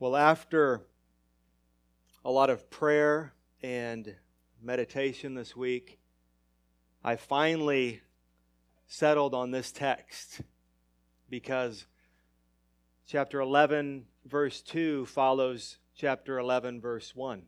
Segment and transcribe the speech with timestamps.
[0.00, 0.80] Well, after
[2.24, 4.14] a lot of prayer and
[4.62, 5.98] meditation this week,
[7.04, 8.00] I finally
[8.86, 10.40] settled on this text
[11.28, 11.84] because
[13.06, 17.42] chapter 11, verse 2 follows chapter 11, verse 1.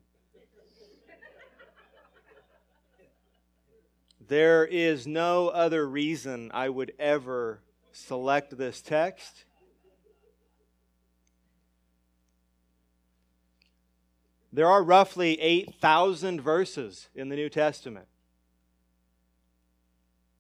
[4.28, 9.46] There is no other reason I would ever select this text.
[14.52, 18.06] There are roughly 8,000 verses in the New Testament.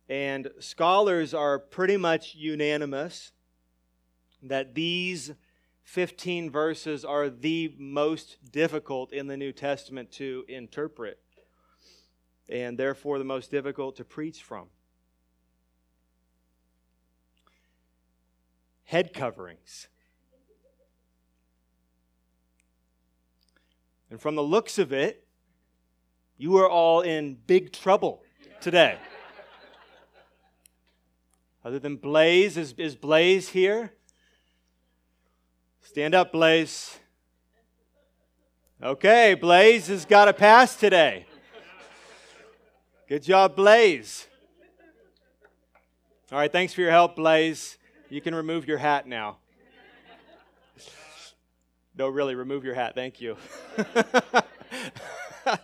[0.08, 3.32] And scholars are pretty much unanimous
[4.42, 5.32] that these
[5.84, 11.18] 15 verses are the most difficult in the New Testament to interpret
[12.48, 14.66] and therefore the most difficult to preach from.
[18.84, 19.88] Head coverings.
[24.12, 25.24] And from the looks of it,
[26.36, 28.22] you are all in big trouble
[28.60, 28.98] today.
[31.64, 33.94] Other than Blaze, is, is Blaze here?
[35.80, 36.98] Stand up, Blaze.
[38.82, 41.24] Okay, Blaze has got a pass today.
[43.08, 44.26] Good job, Blaze.
[46.30, 47.78] All right, thanks for your help, Blaze.
[48.10, 49.38] You can remove your hat now.
[51.96, 52.94] No, really, remove your hat.
[52.94, 53.36] Thank you.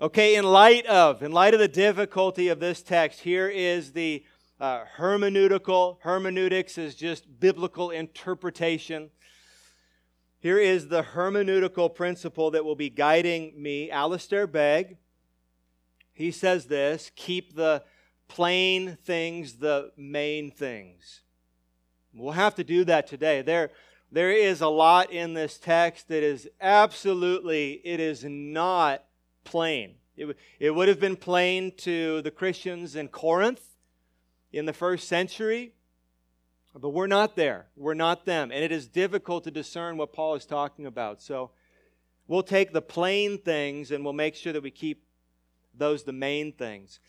[0.00, 4.24] okay, in light of, in light of the difficulty of this text, here is the
[4.60, 5.98] uh, hermeneutical.
[6.00, 9.10] Hermeneutics is just biblical interpretation
[10.46, 13.90] here is the hermeneutical principle that will be guiding me.
[13.90, 14.96] Alistair Begg,
[16.12, 17.82] he says this keep the
[18.28, 21.22] plain things the main things.
[22.16, 23.42] We'll have to do that today.
[23.42, 23.70] There,
[24.10, 29.04] there is a lot in this text that is absolutely, it is not
[29.44, 29.96] plain.
[30.16, 33.60] It, it would have been plain to the Christians in Corinth
[34.50, 35.74] in the first century.
[36.74, 37.66] But we're not there.
[37.76, 38.50] We're not them.
[38.50, 41.22] And it is difficult to discern what Paul is talking about.
[41.22, 41.50] So
[42.28, 45.04] we'll take the plain things and we'll make sure that we keep
[45.74, 47.00] those the main things.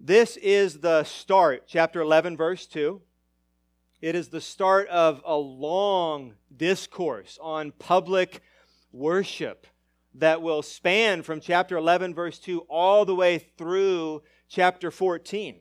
[0.00, 3.00] This is the start, chapter 11, verse 2.
[4.04, 8.42] It is the start of a long discourse on public
[8.92, 9.66] worship
[10.16, 15.56] that will span from chapter 11, verse 2, all the way through chapter 14.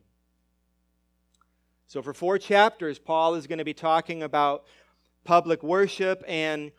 [1.87, 4.65] So, for four chapters, Paul is going to be talking about
[5.23, 6.21] public worship.
[6.27, 6.73] And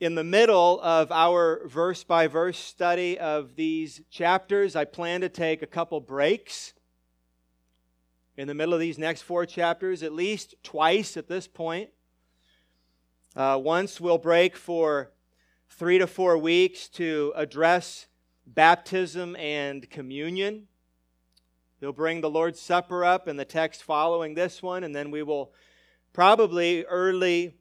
[0.00, 5.28] in the middle of our verse by verse study of these chapters, I plan to
[5.28, 6.72] take a couple breaks.
[8.36, 11.90] In the middle of these next four chapters, at least twice at this point.
[13.34, 15.10] Uh, once we'll break for
[15.70, 18.06] three to four weeks to address
[18.46, 20.68] baptism and communion.
[21.80, 25.22] He'll bring the Lord's Supper up in the text following this one, and then we
[25.22, 25.52] will
[26.12, 27.54] probably early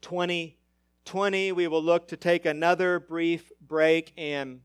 [0.00, 4.60] 2020, we will look to take another brief break and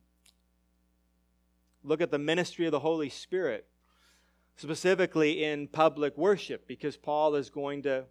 [1.83, 3.67] look at the ministry of the Holy Spirit,
[4.57, 8.05] specifically in public worship, because Paul is going to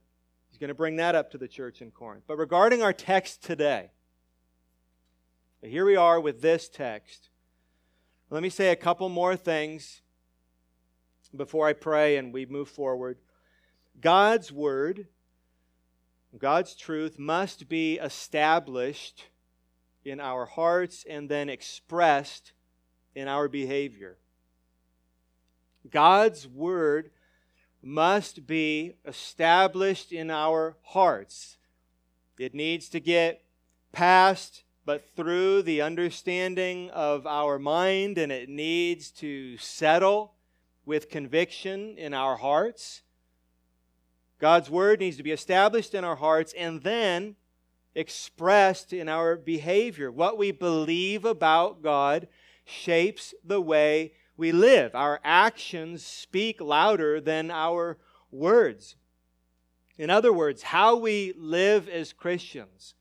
[0.49, 2.25] he's going to bring that up to the church in Corinth.
[2.27, 3.91] But regarding our text today,
[5.62, 7.29] here we are with this text.
[8.31, 10.01] Let me say a couple more things
[11.35, 13.19] before I pray and we move forward.
[14.01, 15.09] God's word,
[16.39, 19.25] God's truth must be established
[20.05, 22.53] in our hearts and then expressed
[23.15, 24.19] in our behavior.
[25.91, 27.11] God's word
[27.83, 31.57] must be established in our hearts.
[32.39, 33.43] It needs to get
[33.93, 40.35] past but through the understanding of our mind, and it needs to settle
[40.85, 43.03] with conviction in our hearts.
[44.39, 47.35] God's word needs to be established in our hearts and then
[47.97, 50.12] expressed in our behavior.
[50.12, 52.29] What we believe about God
[52.65, 54.94] shapes the way we live.
[54.94, 57.99] Our actions speak louder than our
[58.31, 58.97] words.
[59.99, 62.94] In other words, how we live as Christians.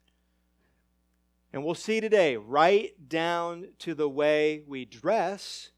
[1.51, 5.69] And we'll see today, right down to the way we dress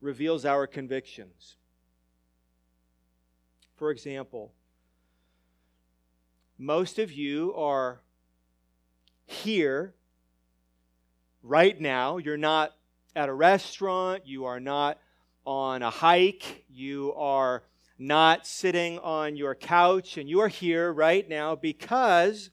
[0.00, 1.56] reveals our convictions.
[3.76, 4.52] For example,
[6.58, 8.02] most of you are
[9.26, 9.94] here
[11.42, 12.18] right now.
[12.18, 12.74] You're not
[13.16, 14.98] at a restaurant, you are not
[15.44, 17.62] on a hike, you are
[17.98, 22.50] not sitting on your couch, and you are here right now because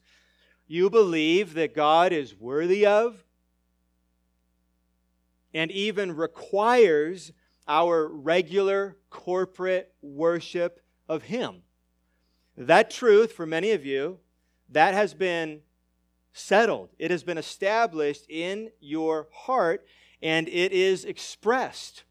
[0.68, 3.24] you believe that God is worthy of
[5.54, 7.32] and even requires
[7.68, 11.64] our regular corporate worship of Him.
[12.58, 14.20] That truth, for many of you,
[14.70, 15.62] that has been
[16.34, 16.90] settled.
[17.00, 19.86] It has been established in your heart
[20.22, 22.04] and it is expressed.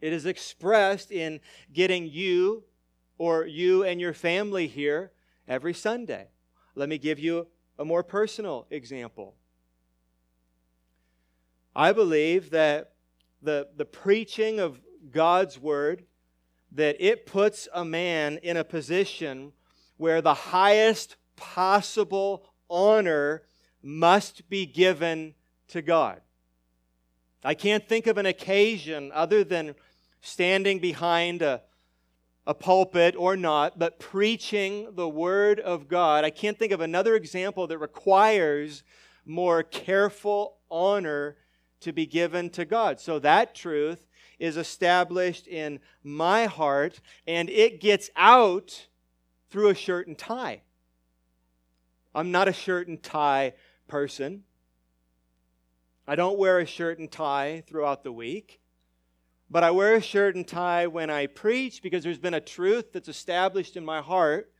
[0.00, 1.40] It is expressed in
[1.72, 2.64] getting you
[3.18, 5.12] or you and your family here
[5.46, 6.28] every Sunday.
[6.74, 9.34] Let me give you a more personal example.
[11.74, 12.92] I believe that
[13.42, 14.80] the, the preaching of
[15.10, 16.04] God's word
[16.72, 19.52] that it puts a man in a position
[19.96, 23.42] where the highest possible honor
[23.82, 25.34] must be given
[25.68, 26.20] to God.
[27.42, 29.74] I can't think of an occasion other than
[30.20, 31.62] standing behind a,
[32.46, 36.24] a pulpit or not, but preaching the Word of God.
[36.24, 38.82] I can't think of another example that requires
[39.24, 41.36] more careful honor
[41.80, 43.00] to be given to God.
[43.00, 44.06] So that truth
[44.38, 48.86] is established in my heart and it gets out
[49.48, 50.62] through a shirt and tie.
[52.14, 53.54] I'm not a shirt and tie
[53.88, 54.44] person.
[56.10, 58.60] I don't wear a shirt and tie throughout the week,
[59.48, 62.92] but I wear a shirt and tie when I preach because there's been a truth
[62.92, 64.50] that's established in my heart,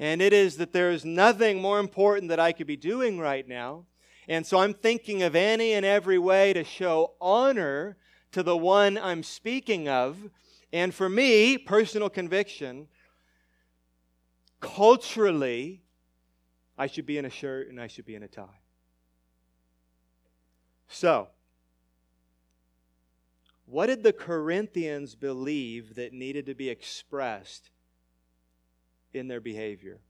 [0.00, 3.46] and it is that there is nothing more important that I could be doing right
[3.46, 3.84] now.
[4.26, 7.96] And so I'm thinking of any and every way to show honor
[8.32, 10.18] to the one I'm speaking of.
[10.72, 12.88] And for me, personal conviction,
[14.58, 15.84] culturally,
[16.76, 18.63] I should be in a shirt and I should be in a tie.
[20.88, 21.28] So,
[23.66, 27.70] what did the Corinthians believe that needed to be expressed
[29.12, 30.00] in their behavior?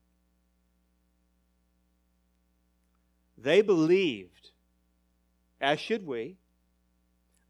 [3.39, 4.51] They believed,
[5.61, 6.37] as should we,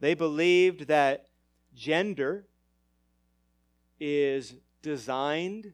[0.00, 1.26] they believed that
[1.74, 2.44] gender
[4.00, 5.72] is designed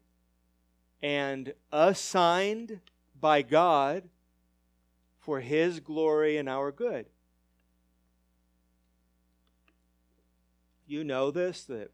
[1.02, 2.80] and assigned
[3.18, 4.08] by God
[5.18, 7.06] for His glory and our good.
[10.90, 11.92] You know this, that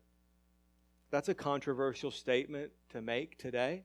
[1.10, 3.82] that's a controversial statement to make today.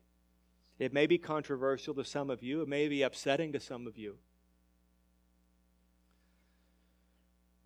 [0.80, 3.98] It may be controversial to some of you, it may be upsetting to some of
[3.98, 4.16] you.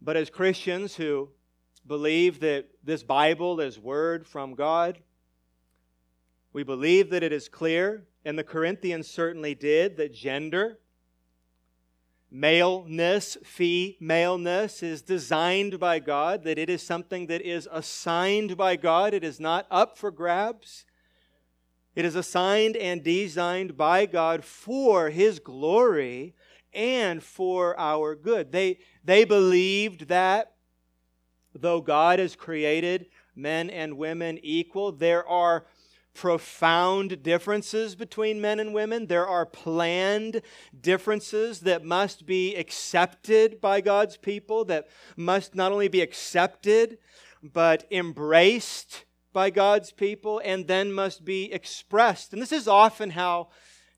[0.02, 1.30] But as Christians who
[1.86, 4.98] believe that this Bible is word from God,
[6.52, 10.80] we believe that it is clear, and the Corinthians certainly did, that gender
[12.36, 19.14] maleness, femaleness is designed by God, that it is something that is assigned by God.
[19.14, 20.86] It is not up for grabs.
[21.96, 26.36] It is assigned and designed by God for His glory
[26.74, 28.52] and for our good.
[28.52, 30.56] They, they believed that
[31.54, 35.66] though God has created men and women equal, there are
[36.16, 39.06] profound differences between men and women.
[39.06, 40.42] There are planned
[40.80, 46.98] differences that must be accepted by God's people, that must not only be accepted,
[47.44, 52.32] but embraced by God's people, and then must be expressed.
[52.32, 53.50] And this is often how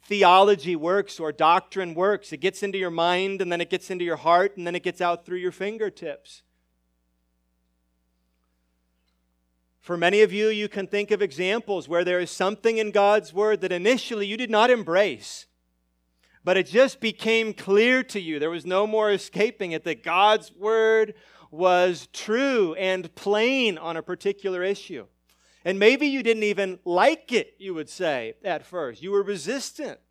[0.03, 2.33] theology works or doctrine works.
[2.33, 4.83] It gets into your mind, and then it gets into your heart, and then it
[4.83, 6.41] gets out through your fingertips.
[9.87, 13.33] For many of you, you can think of examples where there is something in God's
[13.33, 15.45] Word that initially you did not embrace,
[16.43, 18.37] but it just became clear to you.
[18.37, 21.13] There was no more escaping it that God's Word
[21.51, 25.05] was true and plain on a particular issue.
[25.63, 29.01] And maybe you didn't even like it, you would say, at first.
[29.01, 30.01] You were resistant.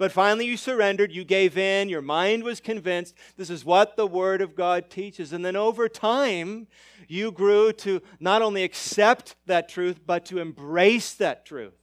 [0.00, 4.06] But finally, you surrendered, you gave in, your mind was convinced this is what the
[4.06, 5.34] Word of God teaches.
[5.34, 6.68] And then over time,
[7.06, 11.74] you grew to not only accept that truth, but to embrace that truth.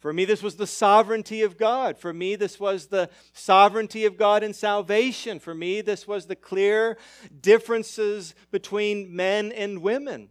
[0.00, 1.96] For me, this was the sovereignty of God.
[1.96, 5.38] For me, this was the sovereignty of God in salvation.
[5.38, 6.98] For me, this was the clear
[7.40, 10.30] differences between men and women.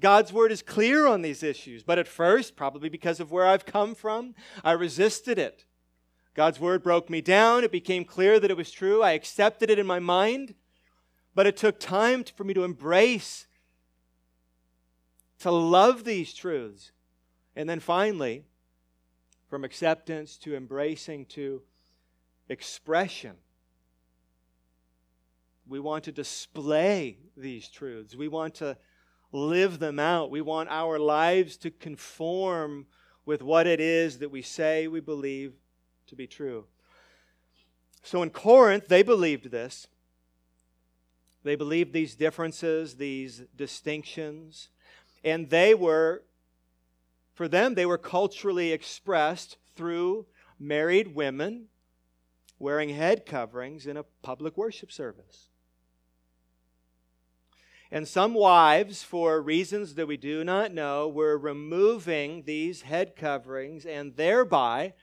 [0.00, 3.64] God's word is clear on these issues, but at first, probably because of where I've
[3.64, 4.34] come from,
[4.64, 5.64] I resisted it.
[6.34, 7.62] God's word broke me down.
[7.62, 9.02] It became clear that it was true.
[9.02, 10.54] I accepted it in my mind,
[11.34, 13.46] but it took time for me to embrace,
[15.38, 16.90] to love these truths.
[17.54, 18.44] And then finally,
[19.48, 21.62] from acceptance to embracing to
[22.48, 23.36] expression.
[25.68, 28.16] We want to display these truths.
[28.16, 28.76] We want to
[29.34, 30.30] live them out.
[30.30, 32.86] We want our lives to conform
[33.26, 35.54] with what it is that we say we believe
[36.06, 36.66] to be true.
[38.02, 39.88] So in Corinth, they believed this.
[41.42, 44.68] They believed these differences, these distinctions,
[45.24, 46.22] and they were,
[47.34, 50.26] for them, they were culturally expressed through
[50.60, 51.66] married women
[52.58, 55.48] wearing head coverings in a public worship service.
[57.94, 63.86] And some wives, for reasons that we do not know, were removing these head coverings
[63.86, 64.94] and thereby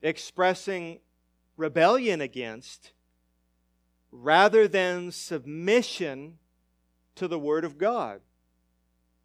[0.00, 1.00] expressing
[1.56, 2.92] rebellion against
[4.12, 6.38] rather than submission
[7.16, 8.20] to the Word of God.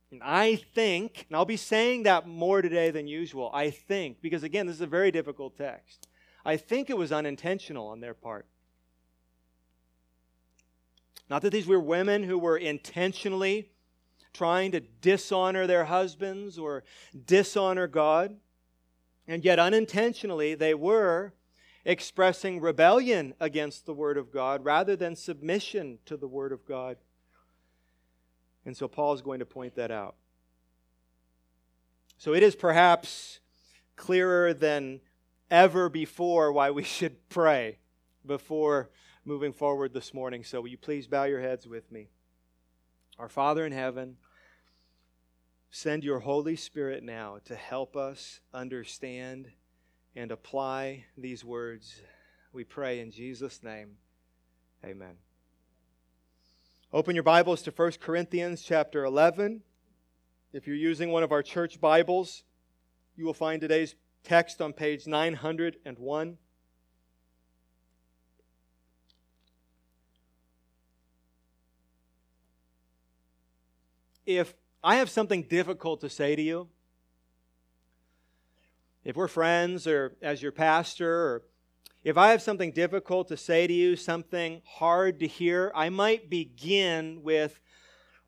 [0.10, 4.42] And I think, and I'll be saying that more today than usual, I think, because
[4.42, 6.08] again, this is a very difficult text.
[6.44, 8.48] I think it was unintentional on their part.
[11.30, 13.70] Not that these were women who were intentionally
[14.34, 16.84] trying to dishonor their husbands or
[17.26, 18.36] dishonor God,
[19.28, 21.34] and yet unintentionally they were
[21.84, 26.98] expressing rebellion against the Word of God rather than submission to the Word of God.
[28.66, 30.16] And so Paul is going to point that out.
[32.18, 33.40] So it is perhaps
[33.96, 35.02] clearer than
[35.50, 37.80] ever before why we should pray
[38.26, 38.90] before
[39.28, 40.42] moving forward this morning.
[40.42, 42.08] So will you please bow your heads with me?
[43.20, 44.16] Our Father in heaven,
[45.70, 49.50] send your Holy Spirit now to help us understand
[50.16, 52.02] and apply these words.
[52.54, 53.98] We pray in Jesus' name.
[54.86, 55.16] Amen.
[56.94, 59.62] Open your Bibles to 1 Corinthians chapter 11.
[60.54, 62.44] If you're using one of our church Bibles,
[63.18, 63.94] you will find today's
[64.24, 66.38] text on page 901.
[74.28, 74.54] If
[74.84, 76.68] I have something difficult to say to you,
[79.06, 81.44] if we're friends or as your pastor, or
[82.04, 86.30] if I have something difficult to say to you, something hard to hear, I might
[86.30, 87.62] begin with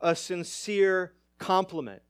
[0.00, 2.00] a sincere compliment,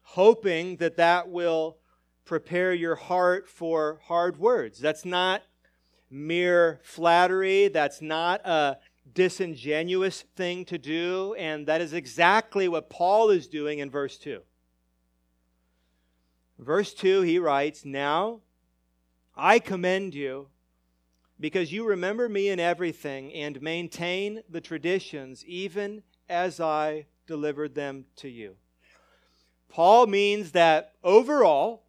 [0.00, 1.76] hoping that that will
[2.24, 4.78] prepare your heart for hard words.
[4.78, 5.42] That's not
[6.08, 8.78] mere flattery, that's not a
[9.14, 14.40] disingenuous thing to do, and that is exactly what Paul is doing in verse 2.
[16.58, 18.40] Verse 2, he writes, Now
[19.36, 20.48] I commend you
[21.38, 28.06] because you remember me in everything and maintain the traditions even as I delivered them
[28.16, 28.56] to you.
[29.68, 31.82] Paul means that overall,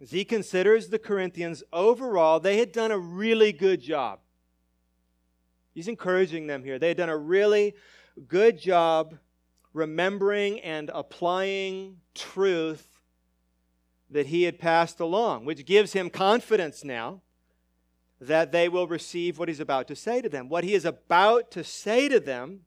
[0.00, 4.20] as he considers the Corinthians, overall, they had done a really good job.
[5.74, 6.78] He's encouraging them here.
[6.78, 7.74] They had done a really
[8.28, 9.16] good job
[9.72, 12.88] remembering and applying truth
[14.08, 17.22] that he had passed along, which gives him confidence now
[18.20, 20.48] that they will receive what he's about to say to them.
[20.48, 22.60] What he is about to say to them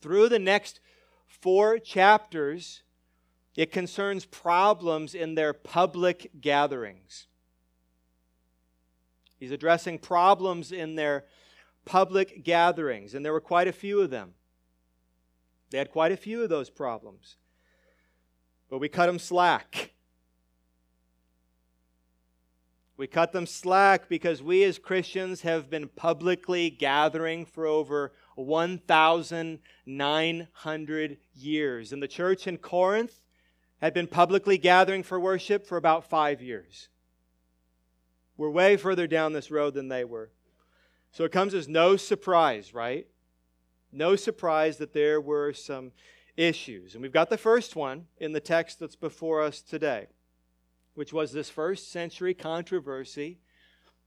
[0.00, 0.80] through the next
[1.28, 2.82] four chapters,
[3.54, 7.28] it concerns problems in their public gatherings.
[9.38, 11.24] He's addressing problems in their
[11.90, 14.34] public gatherings, and there were quite a few of them.
[15.70, 17.34] They had quite a few of those problems.
[18.68, 19.90] But we cut them slack.
[22.96, 31.16] We cut them slack because we as Christians have been publicly gathering for over 1,900
[31.34, 31.92] years.
[31.92, 33.20] And the church in Corinth
[33.80, 36.88] had been publicly gathering for worship for about five years.
[38.36, 40.30] We're way further down this road than they were.
[41.12, 43.06] So it comes as no surprise, right?
[43.92, 45.92] No surprise that there were some
[46.36, 46.94] issues.
[46.94, 50.06] And we've got the first one in the text that's before us today
[50.94, 53.38] which was this first century controversy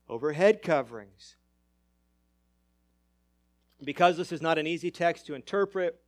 [0.09, 1.37] over head coverings.
[3.83, 5.99] Because this is not an easy text to interpret,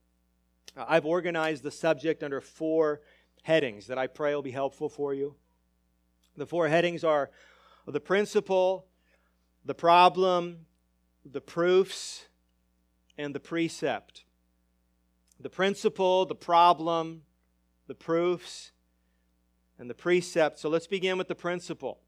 [0.78, 3.02] uh, I've organized the subject under four
[3.44, 5.36] headings that I pray will be helpful for you.
[6.38, 7.32] The four headings are
[7.88, 8.86] the principle,
[9.66, 10.68] the problem,
[11.30, 12.26] the proofs,
[13.18, 14.26] and the precept.
[15.40, 17.24] The principle, the problem,
[17.88, 18.72] the proofs,
[19.78, 20.60] and the precept.
[20.60, 22.00] So let's begin with the principle,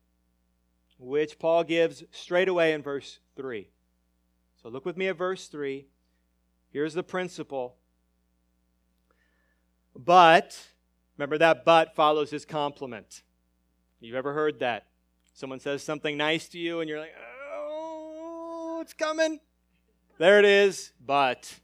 [0.99, 3.69] which Paul gives straight away in verse 3.
[4.61, 5.87] So look with me at verse 3.
[6.71, 7.75] Here's the principle.
[9.95, 10.67] But,
[11.17, 13.23] remember that but follows his compliment.
[13.99, 14.85] You've ever heard that?
[15.33, 17.13] Someone says something nice to you, and you're like,
[18.87, 19.41] it's coming.
[20.17, 21.59] There it is, but.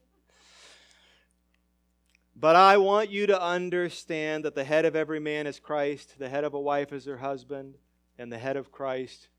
[2.35, 6.27] But I want you to understand that the head of every man is Christ, the
[6.27, 7.75] head of a wife is her husband,
[8.19, 9.29] and the head of Christ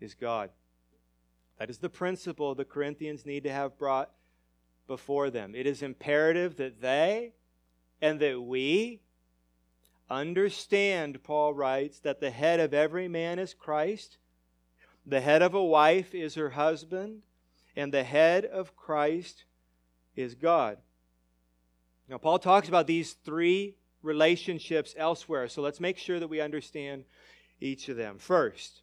[0.00, 0.50] is God.
[1.60, 4.10] That is the principle the Corinthians need to have brought
[4.88, 5.54] before them.
[5.54, 7.34] It is imperative that they
[8.02, 8.98] and that we
[10.10, 14.18] understand, Paul writes, that the head of every man is Christ,
[15.08, 17.22] the head of a wife is her husband,
[17.74, 19.44] and the head of Christ
[20.14, 20.78] is God.
[22.08, 27.04] Now, Paul talks about these three relationships elsewhere, so let's make sure that we understand
[27.60, 28.18] each of them.
[28.18, 28.82] First,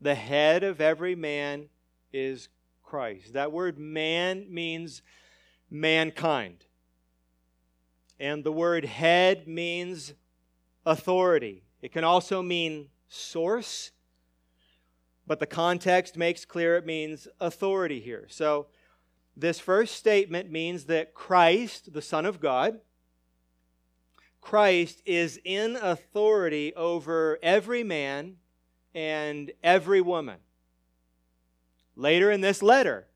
[0.00, 1.68] the head of every man
[2.12, 2.48] is
[2.82, 3.32] Christ.
[3.32, 5.02] That word man means
[5.70, 6.64] mankind.
[8.18, 10.14] And the word head means
[10.84, 11.64] authority.
[11.80, 13.90] It can also mean source,
[15.26, 18.26] but the context makes clear it means authority here.
[18.28, 18.66] So,
[19.36, 22.78] this first statement means that Christ, the Son of God,
[24.40, 28.36] Christ is in authority over every man
[28.94, 30.36] and every woman.
[31.96, 33.06] Later in this letter,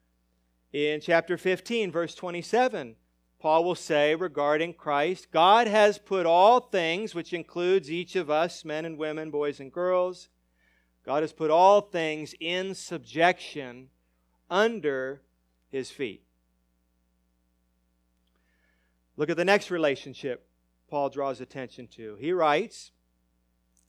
[0.72, 2.96] in chapter 15, verse 27,
[3.38, 8.64] Paul will say regarding Christ God has put all things, which includes each of us,
[8.64, 10.28] men and women, boys and girls,
[11.08, 13.88] God has put all things in subjection
[14.50, 15.22] under
[15.70, 16.22] his feet.
[19.16, 20.46] Look at the next relationship
[20.90, 22.16] Paul draws attention to.
[22.16, 22.90] He writes,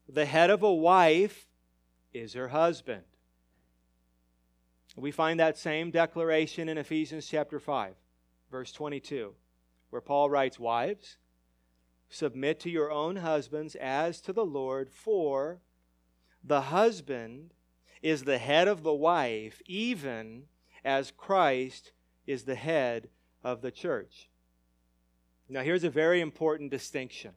[0.07, 1.45] The head of a wife
[2.13, 3.03] is her husband.
[4.95, 7.95] We find that same declaration in Ephesians chapter 5,
[8.49, 9.33] verse 22,
[9.89, 11.17] where Paul writes, Wives,
[12.07, 15.59] submit to your own husbands as to the Lord, for
[16.49, 17.53] the husband
[18.01, 20.45] is the head of the wife, even
[20.83, 21.91] as Christ
[22.25, 23.07] is the head
[23.43, 24.29] of the church.
[25.47, 27.33] Now, here's a very important distinction.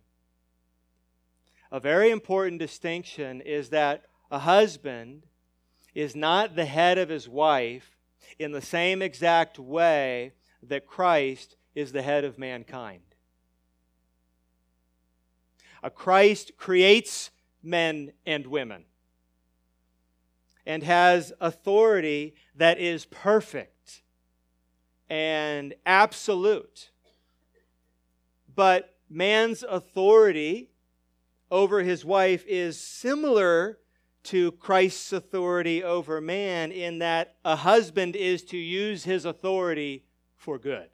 [1.71, 5.25] A very important distinction is that a husband
[5.95, 7.99] is not the head of his wife
[8.39, 10.33] in the same exact way
[10.63, 13.03] that Christ is the head of mankind.
[15.83, 17.31] A Christ creates
[17.63, 18.85] men and women
[20.67, 24.03] and has authority that is perfect
[25.09, 26.91] and absolute.
[28.55, 30.71] But man's authority
[31.51, 33.79] over his wife is similar
[34.25, 40.05] to Christ's authority over man in that a husband is to use his authority
[40.37, 40.89] for good.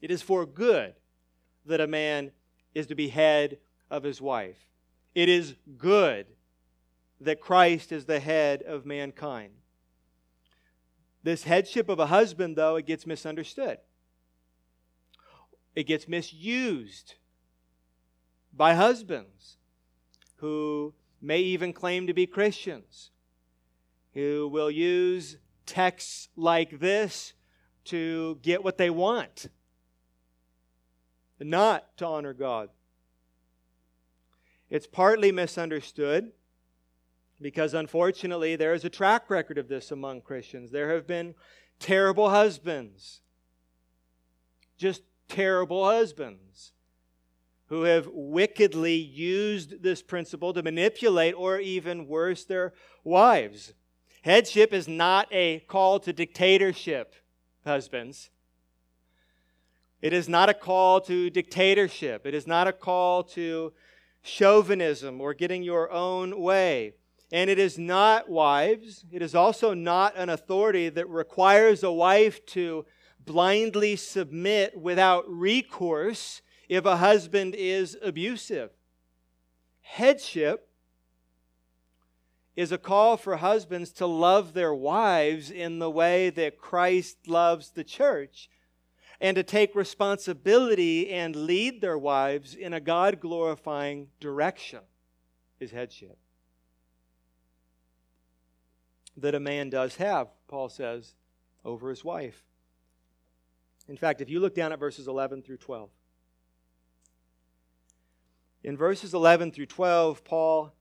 [0.00, 0.94] It is for good
[1.64, 2.30] that a man
[2.74, 3.58] is to be head
[3.90, 4.58] of his wife.
[5.14, 6.26] It is good
[7.20, 9.52] that Christ is the head of mankind.
[11.22, 13.78] This headship of a husband, though, it gets misunderstood.
[15.74, 17.14] It gets misused
[18.52, 19.56] by husbands
[20.36, 23.10] who may even claim to be Christians,
[24.14, 27.32] who will use texts like this
[27.86, 29.48] to get what they want,
[31.40, 32.68] not to honor God.
[34.70, 36.32] It's partly misunderstood
[37.40, 40.70] because unfortunately there is a track record of this among Christians.
[40.70, 41.34] There have been
[41.78, 43.20] terrible husbands,
[44.76, 46.72] just terrible husbands
[47.68, 52.72] who have wickedly used this principle to manipulate or even worse, their
[53.02, 53.74] wives.
[54.22, 57.14] Headship is not a call to dictatorship,
[57.64, 58.30] husbands.
[60.00, 62.26] It is not a call to dictatorship.
[62.26, 63.72] It is not a call to
[64.22, 66.94] chauvinism or getting your own way.
[67.36, 72.46] And it is not, wives, it is also not an authority that requires a wife
[72.46, 72.86] to
[73.26, 78.70] blindly submit without recourse if a husband is abusive.
[79.82, 80.70] Headship
[82.56, 87.72] is a call for husbands to love their wives in the way that Christ loves
[87.72, 88.48] the church
[89.20, 94.80] and to take responsibility and lead their wives in a God glorifying direction,
[95.60, 96.16] is headship.
[99.16, 101.14] That a man does have, Paul says,
[101.64, 102.44] over his wife.
[103.88, 105.90] In fact, if you look down at verses 11 through 12,
[108.64, 110.74] in verses 11 through 12, Paul,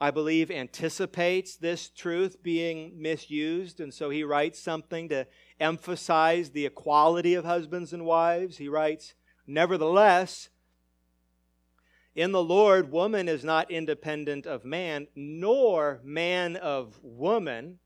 [0.00, 5.26] I believe, anticipates this truth being misused, and so he writes something to
[5.60, 8.56] emphasize the equality of husbands and wives.
[8.56, 9.14] He writes,
[9.46, 10.48] Nevertheless,
[12.18, 17.78] in the Lord, woman is not independent of man, nor man of woman.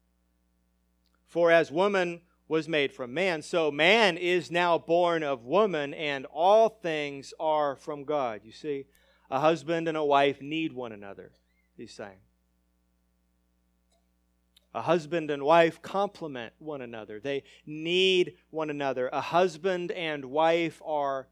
[1.27, 3.43] For as woman was made from man.
[3.43, 8.41] So man is now born of woman, and all things are from God.
[8.43, 8.87] You see,
[9.31, 11.33] a husband and a wife need one another,
[11.77, 12.21] he's saying.
[14.73, 17.21] A husband and wife complement one another.
[17.21, 19.11] They need one another.
[19.13, 21.29] A husband and wife are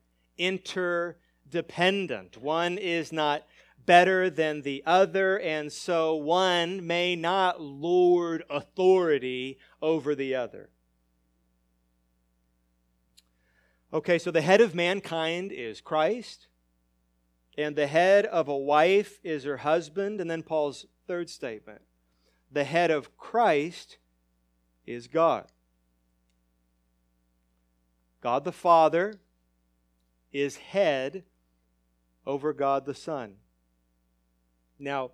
[1.50, 2.36] interdependent.
[2.36, 3.46] One is not
[3.86, 10.70] better than the other, and so one may not lord authority over the other.
[13.92, 16.46] Okay, so the head of mankind is Christ,
[17.58, 20.20] and the head of a wife is her husband.
[20.20, 21.82] And then Paul's third statement
[22.52, 23.98] the head of Christ
[24.86, 25.46] is God.
[28.20, 29.20] God the Father
[30.32, 31.24] is head
[32.30, 33.34] over God the Son.
[34.78, 35.10] Now,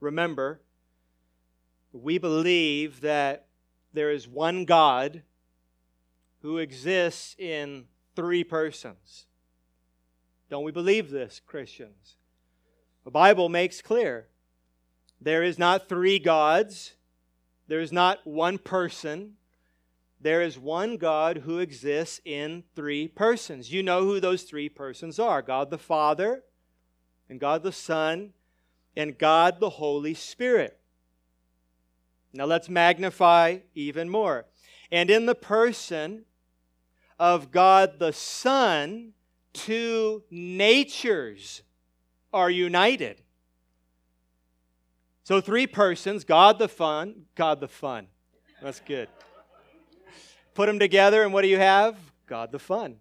[0.00, 0.62] remember,
[1.92, 3.46] we believe that
[3.92, 5.22] there is one God
[6.40, 7.84] who exists in
[8.16, 9.26] three persons.
[10.48, 12.16] Don't we believe this, Christians?
[13.04, 14.28] The Bible makes clear
[15.20, 16.94] there is not three gods,
[17.68, 19.34] there is not one person.
[20.24, 23.70] There is one God who exists in three persons.
[23.70, 26.44] You know who those three persons are God the Father,
[27.28, 28.32] and God the Son,
[28.96, 30.78] and God the Holy Spirit.
[32.32, 34.46] Now let's magnify even more.
[34.90, 36.24] And in the person
[37.18, 39.12] of God the Son,
[39.52, 41.60] two natures
[42.32, 43.20] are united.
[45.22, 48.06] So three persons, God the Fun, God the Fun.
[48.62, 49.10] That's good.
[50.54, 51.96] Put them together, and what do you have?
[52.26, 52.96] God the Fun.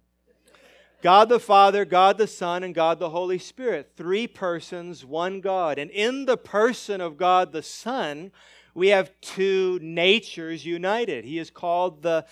[1.03, 3.91] God the Father, God the Son, and God the Holy Spirit.
[3.95, 5.77] Three persons, one God.
[5.77, 8.31] And in the person of God the Son,
[8.73, 11.25] we have two natures united.
[11.25, 12.25] He is called the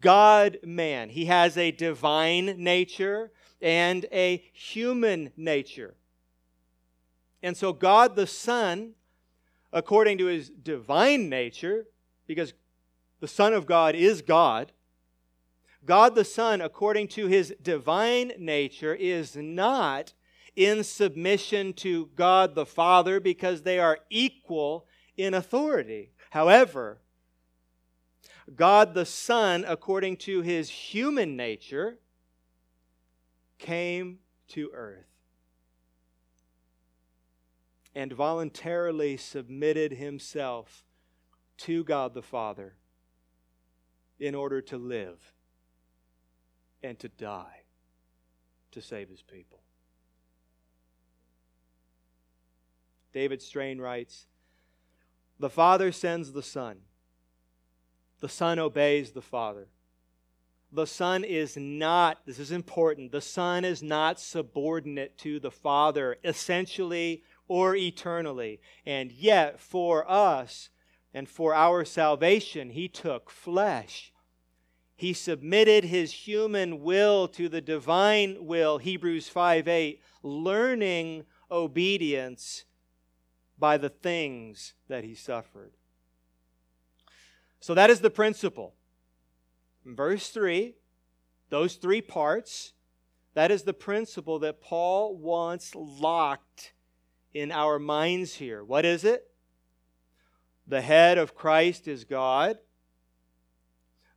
[0.00, 1.10] God man.
[1.10, 5.94] He has a divine nature and a human nature.
[7.42, 8.94] And so, God the Son,
[9.72, 11.86] according to his divine nature,
[12.26, 12.54] because
[13.24, 14.70] the Son of God is God,
[15.86, 20.12] God the Son, according to his divine nature, is not
[20.54, 26.10] in submission to God the Father because they are equal in authority.
[26.32, 26.98] However,
[28.54, 31.96] God the Son, according to his human nature,
[33.56, 35.06] came to earth
[37.94, 40.84] and voluntarily submitted himself
[41.56, 42.74] to God the Father
[44.18, 45.32] in order to live
[46.82, 47.62] and to die
[48.70, 49.60] to save his people.
[53.12, 54.26] David Strain writes
[55.38, 56.78] The Father sends the Son,
[58.20, 59.68] the Son obeys the Father.
[60.72, 66.16] The Son is not, this is important, the Son is not subordinate to the Father,
[66.24, 68.60] essentially or eternally.
[68.84, 70.70] And yet, for us
[71.14, 74.12] and for our salvation, He took flesh.
[74.96, 82.64] He submitted his human will to the divine will, Hebrews 5 8, learning obedience
[83.58, 85.72] by the things that he suffered.
[87.60, 88.74] So that is the principle.
[89.84, 90.74] In verse 3,
[91.50, 92.72] those three parts,
[93.34, 96.72] that is the principle that Paul wants locked
[97.32, 98.62] in our minds here.
[98.64, 99.28] What is it?
[100.66, 102.58] The head of Christ is God.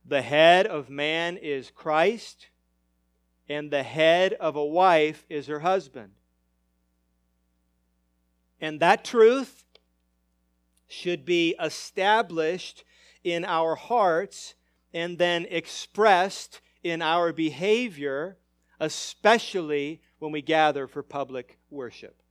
[0.04, 2.48] The head of man is Christ,
[3.48, 6.12] and the head of a wife is her husband.
[8.60, 9.64] And that truth
[10.88, 12.84] should be established
[13.22, 14.54] in our hearts
[14.94, 18.38] and then expressed in our behavior,
[18.80, 22.22] especially when we gather for public worship.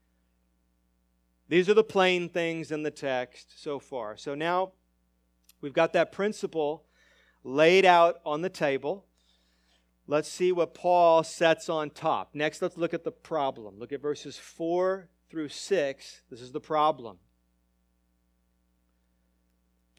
[1.50, 4.18] These are the plain things in the text so far.
[4.18, 4.74] So now
[5.62, 6.84] we've got that principle
[7.44, 9.06] laid out on the table.
[10.08, 12.32] Let's see what Paul sets on top.
[12.34, 13.80] Next, let's look at the problem.
[13.80, 16.22] Look at verses 4 through 6.
[16.30, 17.18] This is the problem.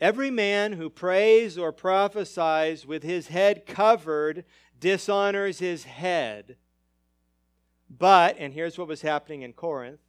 [0.01, 4.45] Every man who prays or prophesies with his head covered
[4.79, 6.57] dishonors his head.
[7.91, 10.01] But, and here's what was happening in Corinth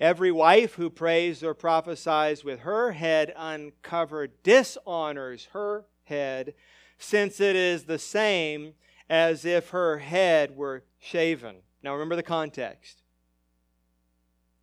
[0.00, 6.54] every wife who prays or prophesies with her head uncovered dishonors her head,
[6.98, 8.74] since it is the same
[9.08, 11.56] as if her head were shaven.
[11.82, 13.02] Now remember the context.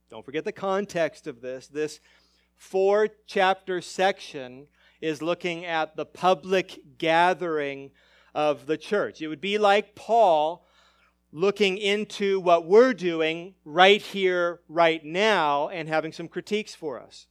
[0.09, 1.67] Don't forget the context of this.
[1.67, 1.99] This
[2.55, 4.67] four chapter section
[5.01, 7.91] is looking at the public gathering
[8.35, 9.21] of the church.
[9.21, 10.65] It would be like Paul
[11.35, 17.25] looking into what we're doing right here, right now, and having some critiques for us.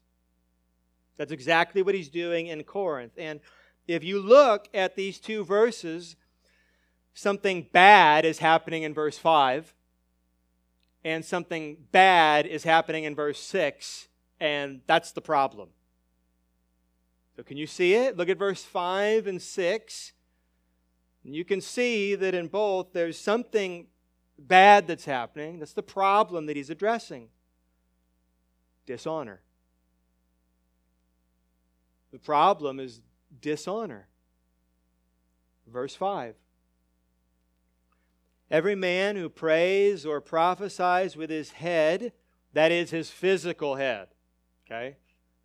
[1.16, 3.12] That's exactly what he's doing in Corinth.
[3.16, 3.38] And
[3.86, 6.16] if you look at these two verses,
[7.14, 9.72] something bad is happening in verse 5,
[11.04, 14.08] and something bad is happening in verse 6,
[14.40, 15.68] and that's the problem.
[17.36, 18.16] So, can you see it?
[18.16, 20.12] Look at verse 5 and 6.
[21.24, 23.86] And you can see that in both there's something
[24.46, 25.58] bad that's happening.
[25.58, 27.28] That's the problem that he's addressing
[28.86, 29.40] dishonor.
[32.12, 33.00] The problem is
[33.40, 34.08] dishonor.
[35.66, 36.34] Verse 5
[38.50, 42.12] Every man who prays or prophesies with his head,
[42.52, 44.08] that is his physical head,
[44.66, 44.96] okay?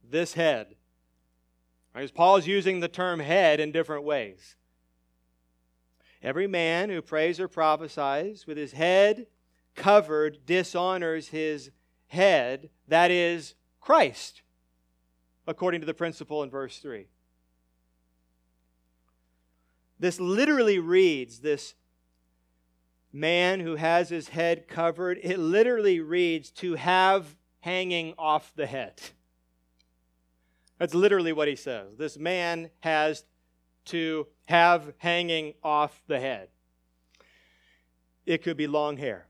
[0.03, 0.75] This head.
[1.93, 4.56] Because Paul's using the term head in different ways.
[6.27, 9.27] Every man who prays or prophesies with his head
[9.75, 11.71] covered dishonors his
[12.07, 14.41] head, that is, Christ,
[15.47, 17.07] according to the principle in verse 3.
[19.97, 21.75] This literally reads, this
[23.13, 28.99] man who has his head covered, it literally reads to have hanging off the head.
[30.77, 31.95] That's literally what he says.
[31.97, 33.23] This man has
[33.87, 36.49] to have hanging off the head.
[38.25, 39.27] It could be long hair.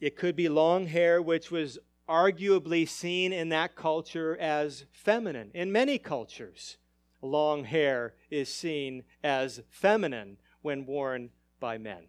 [0.00, 1.78] It could be long hair, which was
[2.08, 5.50] arguably seen in that culture as feminine.
[5.54, 6.76] In many cultures,
[7.22, 11.30] long hair is seen as feminine when worn
[11.60, 12.04] by men.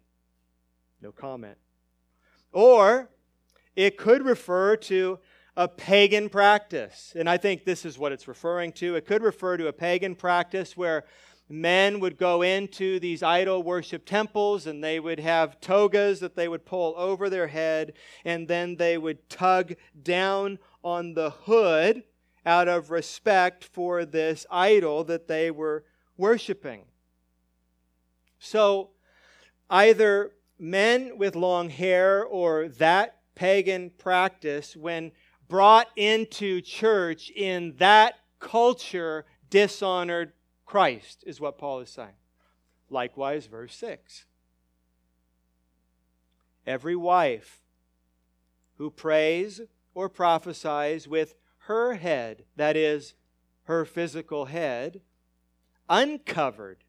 [1.00, 1.58] No comment.
[2.52, 3.10] Or
[3.76, 5.18] it could refer to
[5.58, 7.12] a pagan practice.
[7.18, 8.94] And I think this is what it's referring to.
[8.94, 11.04] It could refer to a pagan practice where
[11.48, 16.46] men would go into these idol worship temples and they would have togas that they
[16.46, 17.94] would pull over their head
[18.24, 22.04] and then they would tug down on the hood
[22.46, 25.84] out of respect for this idol that they were
[26.16, 26.84] worshiping.
[28.38, 28.90] So
[29.68, 35.10] either men with long hair or that pagan practice, when
[35.48, 40.32] brought into church in that culture, dishonored
[40.66, 42.14] Christ, is what Paul is saying.
[42.90, 44.26] Likewise, verse 6.
[46.66, 47.62] Every wife
[48.76, 49.60] who prays
[49.94, 53.14] or prophesies with her head, that is,
[53.64, 55.00] her physical head,
[55.88, 56.84] uncovered,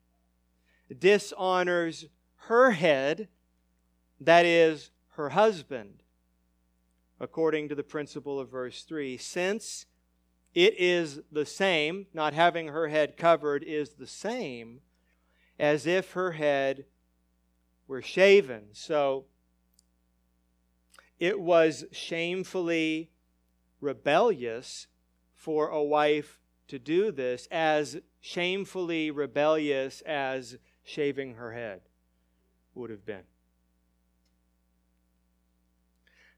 [0.98, 2.06] dishonors
[2.44, 3.28] her head
[4.20, 6.04] that is, her husband,
[7.20, 9.86] according to the principle of verse 3, since
[10.54, 14.82] it is the same, not having her head covered is the same
[15.60, 16.86] as if her head
[17.88, 18.68] were shaven.
[18.72, 19.26] So
[21.20, 23.12] it was shamefully
[23.82, 24.88] rebellious
[25.36, 31.82] for a wife to do this, as shamefully rebellious as shaving her head
[32.76, 33.24] would have been.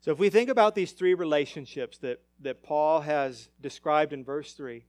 [0.02, 4.54] So if we think about these three relationships that, that Paul has described in verse
[4.54, 4.84] 3,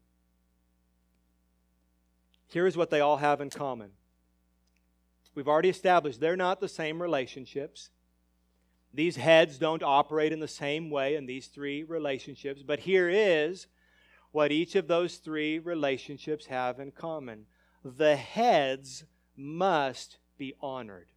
[2.48, 3.90] here's what they all have in common.
[5.35, 7.90] We've already established they're not the same relationships.
[8.94, 13.66] These heads don't operate in the same way in these three relationships, but here is
[14.31, 17.46] what each of those three relationships have in common.
[17.85, 19.05] The heads
[19.37, 21.09] must be honored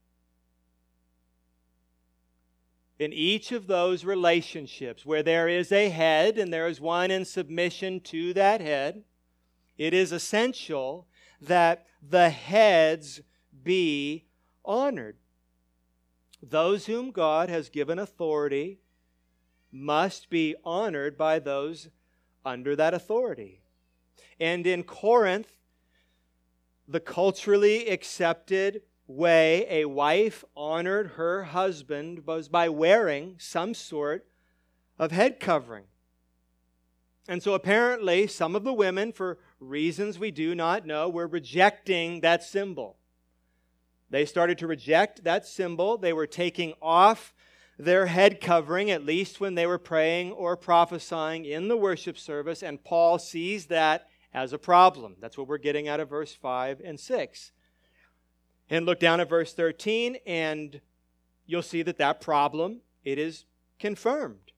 [2.97, 7.25] in each of those relationships where there is a head and there is one in
[7.25, 9.03] submission to that head,
[9.77, 11.07] it is essential
[11.41, 13.21] that the heads
[13.63, 14.25] be
[14.63, 15.17] honored.
[16.41, 18.79] Those whom God has given authority
[19.71, 21.89] must be honored by those
[22.45, 23.61] under that authority.
[24.39, 25.57] And in Corinth,
[26.87, 34.25] the culturally accepted way a wife honored her husband was by wearing some sort
[34.97, 35.85] of head covering.
[37.27, 42.21] And so apparently, some of the women, for reasons we do not know, were rejecting
[42.21, 42.97] that symbol.
[44.09, 45.97] They started to reject that symbol.
[45.97, 47.33] They were taking off
[47.77, 52.63] their head covering, at least when they were praying or prophesying in the worship service,
[52.63, 55.15] and Paul sees that as a problem.
[55.19, 57.51] That's what we're getting out of verse 5 and 6.
[58.69, 60.81] And look down at verse 13 and
[61.45, 63.45] you'll see that that problem it is
[63.79, 64.51] confirmed.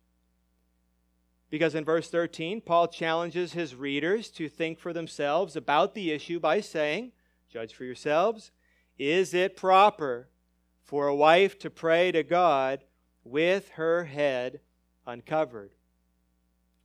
[1.49, 6.39] Because in verse 13, Paul challenges his readers to think for themselves about the issue
[6.39, 7.11] by saying,
[7.49, 8.51] Judge for yourselves,
[8.97, 10.27] is it proper
[10.83, 12.83] for a wife to pray to God
[13.23, 14.59] with her head
[15.05, 15.71] uncovered?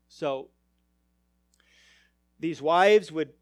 [0.09, 0.49] So,
[2.39, 3.33] these wives would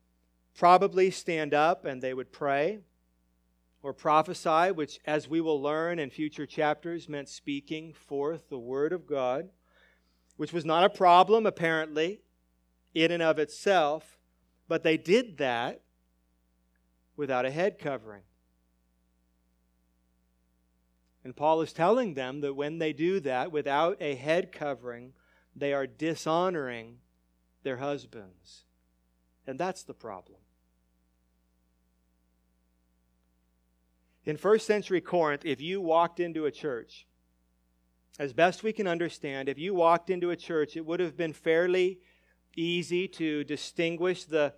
[0.57, 2.81] probably stand up and they would pray
[3.83, 8.93] or prophesy, which, as we will learn in future chapters, meant speaking forth the word
[8.93, 9.49] of God,
[10.37, 12.21] which was not a problem, apparently,
[12.95, 14.19] in and of itself,
[14.69, 15.81] but they did that
[17.17, 18.23] without a head covering.
[21.23, 25.13] And Paul is telling them that when they do that without a head covering,
[25.55, 26.99] they are dishonoring
[27.63, 28.65] their husbands.
[29.47, 30.39] And that's the problem.
[34.27, 37.07] In first century Corinth, if you walked into a church,
[38.19, 41.33] as best we can understand, if you walked into a church, it would have been
[41.33, 42.01] fairly
[42.55, 44.53] easy to distinguish the,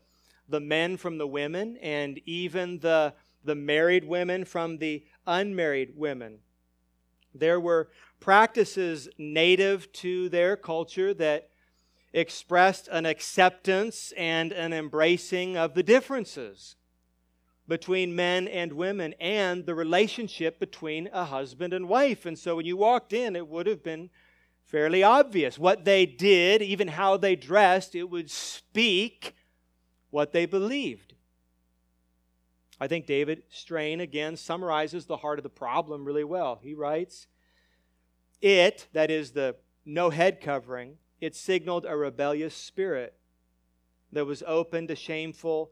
[0.48, 6.38] the men from the women and even the, the married women from the unmarried women.
[7.34, 11.50] There were practices native to their culture that
[12.12, 16.76] expressed an acceptance and an embracing of the differences
[17.68, 22.26] between men and women and the relationship between a husband and wife.
[22.26, 24.10] And so when you walked in, it would have been
[24.64, 25.58] fairly obvious.
[25.58, 29.34] What they did, even how they dressed, it would speak
[30.10, 31.14] what they believed.
[32.80, 36.58] I think David Strain again summarizes the heart of the problem really well.
[36.62, 37.28] He writes,
[38.40, 43.14] It, that is the no head covering, it signaled a rebellious spirit
[44.10, 45.70] that was open to shameful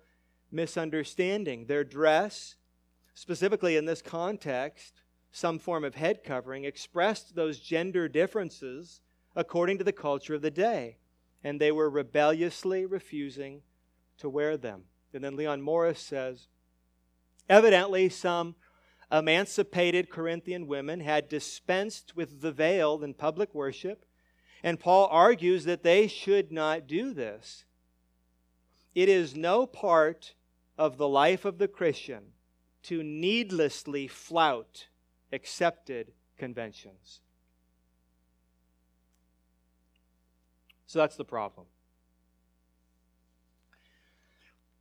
[0.50, 1.66] misunderstanding.
[1.66, 2.56] Their dress,
[3.14, 9.00] specifically in this context, some form of head covering, expressed those gender differences
[9.36, 10.96] according to the culture of the day,
[11.44, 13.62] and they were rebelliously refusing
[14.18, 14.82] to wear them.
[15.14, 16.48] And then Leon Morris says,
[17.48, 18.54] evidently, some
[19.10, 24.04] emancipated Corinthian women had dispensed with the veil in public worship
[24.62, 27.64] and Paul argues that they should not do this.
[28.94, 30.34] It is no part
[30.80, 32.22] of the life of the Christian
[32.84, 34.86] to needlessly flout
[35.30, 37.20] accepted conventions.
[40.86, 41.66] So that's the problem.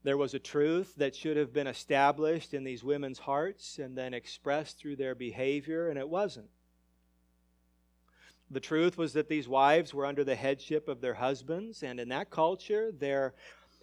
[0.03, 4.13] There was a truth that should have been established in these women's hearts and then
[4.13, 6.49] expressed through their behavior, and it wasn't.
[8.49, 12.07] The truth was that these wives were under the headship of their husbands, and in
[12.07, 13.33] that culture, their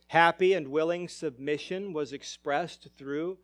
[0.08, 3.38] happy and willing submission was expressed through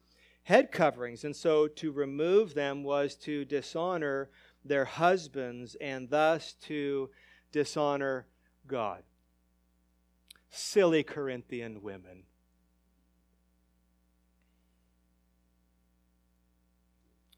[0.45, 1.25] head coverings.
[1.25, 4.31] And so to remove them was to dishonor
[4.65, 7.11] their husbands and thus to
[7.51, 8.27] dishonor
[8.67, 9.03] God.
[10.51, 12.25] Silly Corinthian women.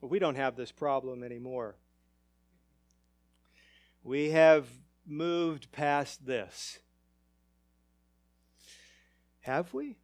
[0.08, 1.76] we don't have this problem anymore.
[4.02, 4.66] We have
[5.06, 6.78] moved past this.
[9.44, 9.98] Have we?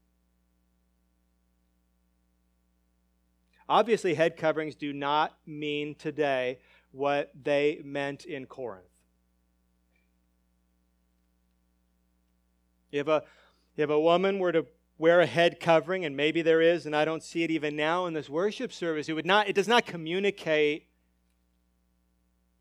[3.70, 6.59] Obviously, head coverings do not mean today
[6.92, 8.85] what they meant in Corinth.
[12.92, 13.22] If a,
[13.79, 14.66] if a woman were to
[14.98, 18.05] wear a head covering, and maybe there is, and I don't see it even now
[18.05, 20.87] in this worship service, it, would not, it does not communicate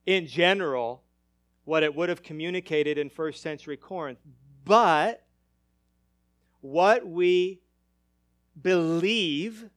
[0.06, 1.04] in general
[1.66, 4.20] what it would have communicated in first century Corinth.
[4.64, 5.26] But
[6.62, 7.62] what we
[8.62, 9.70] believe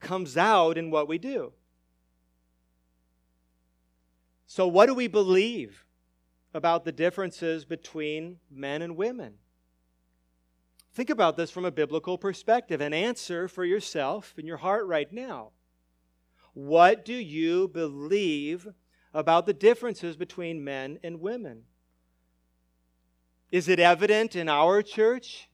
[0.00, 1.52] comes out in what we do.
[4.46, 5.84] So, what do we believe
[6.54, 9.34] about the differences between men and women?
[10.94, 15.12] Think about this from a biblical perspective and answer for yourself in your heart right
[15.12, 15.50] now.
[16.54, 18.68] What do you believe
[19.14, 21.62] about the differences between men and women.
[23.50, 25.48] Is it evident in our church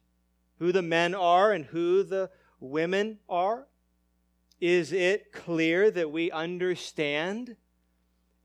[0.59, 2.29] who the men are and who the
[2.59, 3.67] women are?
[4.61, 7.55] Is it clear that we understand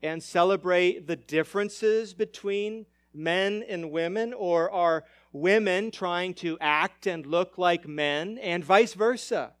[0.03, 4.33] and celebrate the differences between men and women?
[4.33, 9.53] Or are women trying to act and look like men and vice versa?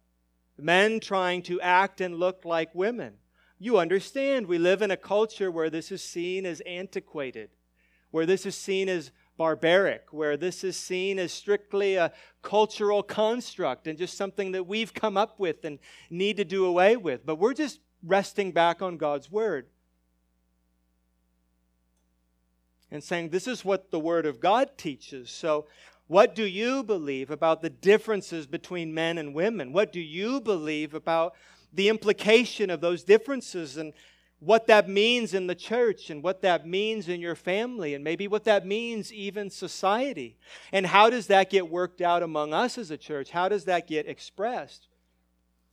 [0.57, 3.13] Men trying to act and look like women?
[3.57, 7.51] You understand, we live in a culture where this is seen as antiquated,
[8.09, 12.11] where this is seen as barbaric, where this is seen as strictly a
[12.41, 15.79] cultural construct and just something that we've come up with and
[16.09, 17.25] need to do away with.
[17.25, 19.67] But we're just resting back on God's Word.
[22.91, 25.31] and saying, This is what the Word of God teaches.
[25.31, 25.65] So,
[26.07, 29.71] what do you believe about the differences between men and women?
[29.71, 31.35] What do you believe about
[31.71, 33.93] the implication of those differences and
[34.41, 38.27] what that means in the church and what that means in your family and maybe
[38.27, 40.35] what that means even society?
[40.71, 43.29] And how does that get worked out among us as a church?
[43.29, 44.87] How does that get expressed?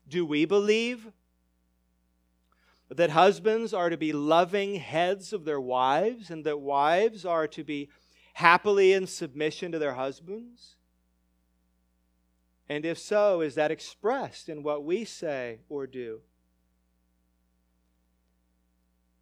[0.07, 1.11] Do we believe
[2.91, 7.65] that husbands are to be loving heads of their wives and that wives are to
[7.65, 7.89] be
[8.35, 10.77] happily in submission to their husbands?
[12.69, 16.21] And if so, is that expressed in what we say or do?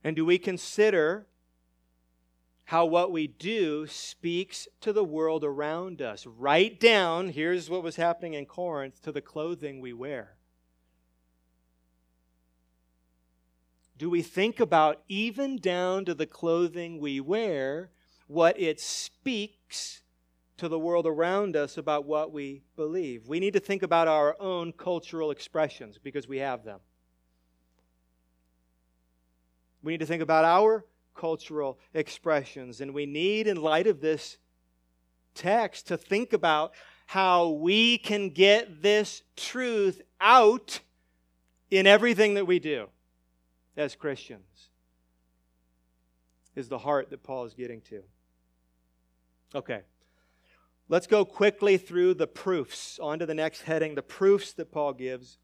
[0.06, 1.26] And do we consider
[2.64, 6.26] how what we do speaks to the world around us?
[6.26, 10.36] Right down, here's what was happening in Corinth, to the clothing we wear.
[13.98, 17.90] do we think about, even down to the clothing we wear,
[18.26, 20.02] what it speaks
[20.58, 23.26] to the world around us about what we believe?
[23.26, 26.80] We need to think about our own cultural expressions because we have them.
[29.86, 30.84] We need to think about our
[31.14, 34.36] cultural expressions, and we need, in light of this
[35.32, 36.74] text, to think about
[37.06, 40.80] how we can get this truth out
[41.70, 42.88] in everything that we do
[43.76, 44.70] as Christians,
[46.56, 48.02] is the heart that Paul is getting to.
[49.54, 49.82] Okay.
[50.88, 52.98] Let's go quickly through the proofs.
[52.98, 55.38] On to the next heading the proofs that Paul gives.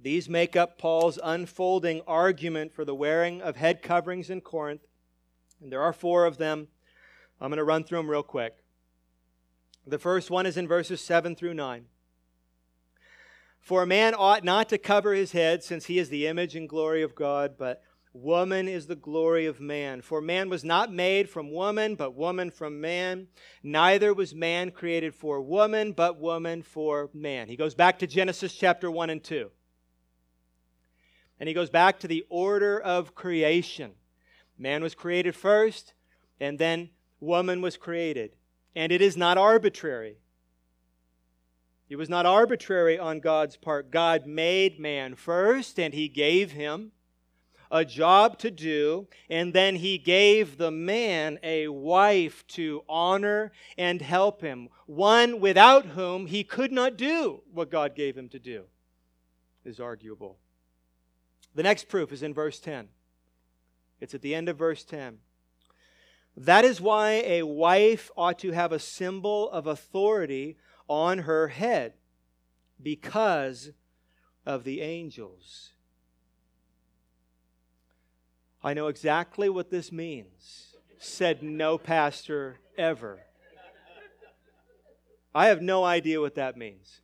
[0.00, 4.86] These make up Paul's unfolding argument for the wearing of head coverings in Corinth.
[5.60, 6.68] And there are four of them.
[7.40, 8.56] I'm going to run through them real quick.
[9.86, 11.86] The first one is in verses 7 through 9.
[13.60, 16.68] For a man ought not to cover his head, since he is the image and
[16.68, 17.82] glory of God, but
[18.12, 20.02] woman is the glory of man.
[20.02, 23.28] For man was not made from woman, but woman from man.
[23.62, 27.48] Neither was man created for woman, but woman for man.
[27.48, 29.50] He goes back to Genesis chapter 1 and 2.
[31.38, 33.92] And he goes back to the order of creation.
[34.58, 35.92] Man was created first,
[36.40, 38.32] and then woman was created.
[38.74, 40.16] And it is not arbitrary.
[41.88, 43.90] It was not arbitrary on God's part.
[43.90, 46.92] God made man first, and he gave him
[47.70, 54.00] a job to do, and then he gave the man a wife to honor and
[54.00, 58.64] help him, one without whom he could not do what God gave him to do,
[59.64, 60.38] is arguable.
[61.56, 62.88] The next proof is in verse 10.
[63.98, 65.18] It's at the end of verse 10.
[66.36, 71.94] That is why a wife ought to have a symbol of authority on her head
[72.80, 73.70] because
[74.44, 75.70] of the angels.
[78.62, 83.20] I know exactly what this means, said no pastor ever.
[85.34, 87.00] I have no idea what that means.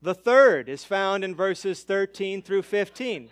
[0.00, 3.30] The third is found in verses 13 through 15.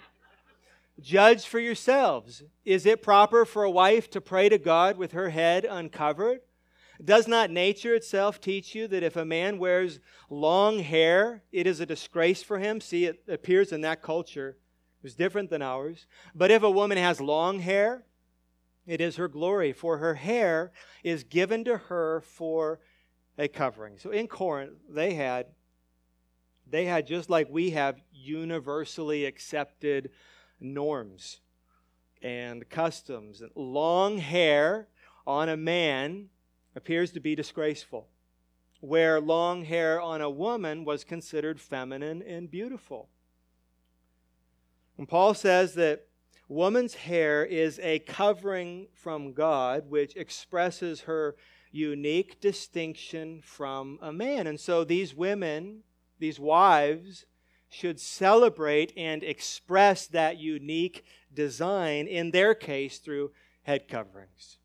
[1.00, 2.42] Judge for yourselves.
[2.64, 6.40] Is it proper for a wife to pray to God with her head uncovered?
[7.02, 11.80] Does not nature itself teach you that if a man wears long hair, it is
[11.80, 12.80] a disgrace for him?
[12.80, 14.58] See, it appears in that culture.
[15.00, 16.06] It was different than ours.
[16.34, 18.04] But if a woman has long hair,
[18.86, 20.72] it is her glory, for her hair
[21.02, 22.80] is given to her for
[23.38, 23.96] a covering.
[23.98, 25.46] So in Corinth, they had
[26.70, 30.10] they had just like we have universally accepted
[30.60, 31.40] norms
[32.22, 33.42] and customs.
[33.54, 34.88] Long hair
[35.26, 36.28] on a man
[36.76, 38.08] appears to be disgraceful,
[38.80, 43.08] where long hair on a woman was considered feminine and beautiful.
[44.98, 46.06] And Paul says that
[46.48, 51.36] woman's hair is a covering from God which expresses her
[51.72, 54.46] unique distinction from a man.
[54.46, 55.84] And so these women,
[56.18, 57.24] these wives,
[57.70, 63.30] should celebrate and express that unique design, in their case, through
[63.62, 64.58] head coverings.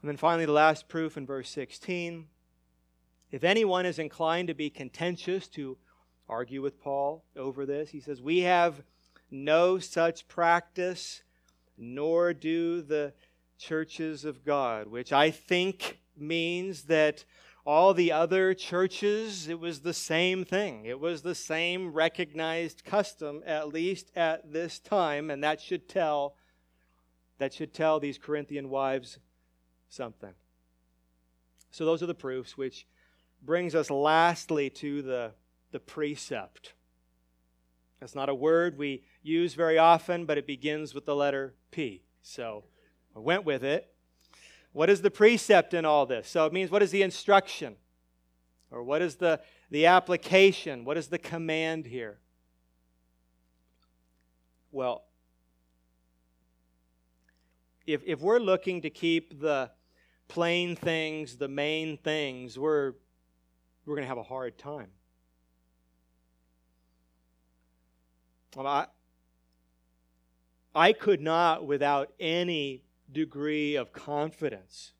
[0.00, 2.26] And then finally, the last proof in verse 16.
[3.30, 5.76] If anyone is inclined to be contentious, to
[6.28, 8.82] argue with Paul over this, he says, We have
[9.30, 11.22] no such practice,
[11.76, 13.12] nor do the
[13.58, 17.24] churches of God, which I think means that
[17.66, 20.84] all the other churches, it was the same thing.
[20.84, 26.36] It was the same recognized custom, at least at this time, and that should tell
[27.38, 29.18] that should tell these Corinthian wives
[29.88, 30.34] something.
[31.72, 32.86] So, those are the proofs, which
[33.42, 35.32] brings us lastly to the,
[35.72, 36.74] the precept.
[38.00, 42.02] That's not a word we use very often, but it begins with the letter P.
[42.22, 42.64] So
[43.16, 43.93] I went with it.
[44.74, 46.28] What is the precept in all this?
[46.28, 47.76] So it means what is the instruction?
[48.72, 50.84] Or what is the, the application?
[50.84, 52.18] What is the command here?
[54.72, 55.04] Well,
[57.86, 59.70] if, if we're looking to keep the
[60.26, 62.94] plain things, the main things, we're,
[63.86, 64.88] we're going to have a hard time.
[68.56, 68.86] Well, I,
[70.74, 72.83] I could not, without any
[73.14, 74.92] degree of confidence,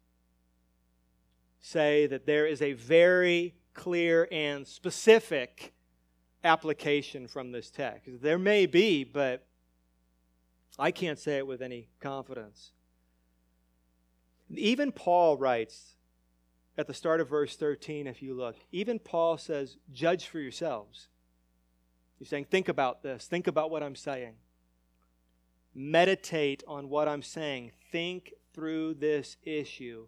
[1.60, 5.74] say that there is a very clear and specific
[6.42, 8.08] application from this text.
[8.22, 9.46] There may be, but
[10.78, 12.72] I can't say it with any confidence.
[14.50, 15.96] Even Paul writes
[16.76, 21.08] at the start of verse 13, if you look, even Paul says, Judge for yourselves.
[22.18, 23.26] He's saying, Think about this.
[23.26, 24.34] Think about what I'm saying.
[25.74, 27.72] Meditate on what I'm saying.
[27.90, 30.06] Think through this issue.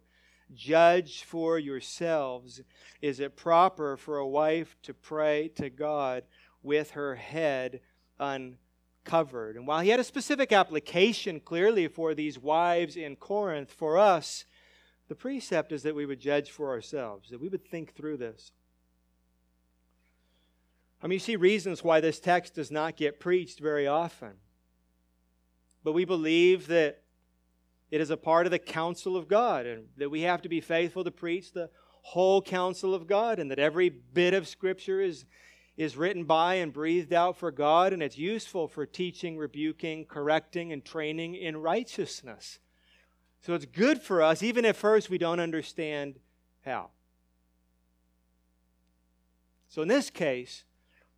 [0.53, 2.61] Judge for yourselves.
[3.01, 6.23] Is it proper for a wife to pray to God
[6.63, 7.81] with her head
[8.19, 9.57] uncovered?
[9.57, 14.45] And while he had a specific application clearly for these wives in Corinth, for us,
[15.09, 18.51] the precept is that we would judge for ourselves, that we would think through this.
[21.01, 24.33] I mean, you see reasons why this text does not get preached very often.
[25.87, 27.01] But we believe that
[27.91, 30.59] it is a part of the counsel of God and that we have to be
[30.59, 31.69] faithful to preach the
[32.01, 35.23] whole counsel of God and that every bit of Scripture is,
[35.77, 40.73] is written by and breathed out for God and it's useful for teaching, rebuking, correcting,
[40.73, 42.59] and training in righteousness.
[43.39, 46.19] So it's good for us, even at first we don't understand
[46.65, 46.89] how.
[49.69, 50.65] So in this case,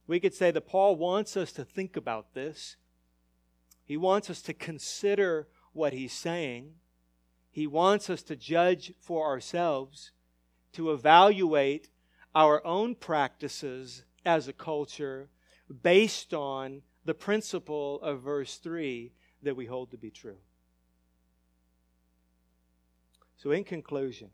[0.06, 2.76] we could say that Paul wants us to think about this.
[3.90, 6.76] He wants us to consider what he's saying.
[7.50, 10.12] He wants us to judge for ourselves,
[10.74, 11.90] to evaluate
[12.36, 15.30] our own practices as a culture
[15.82, 19.12] based on the principle of verse 3
[19.42, 20.38] that we hold to be true.
[23.38, 24.30] So, in conclusion,